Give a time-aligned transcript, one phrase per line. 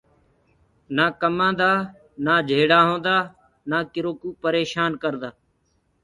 [0.95, 1.71] نآ ڪمآندآ
[2.25, 3.17] نآ جھيڙآ هوندآ
[3.69, 5.29] نآ ڪروڪوُ پريشآن ڪردآ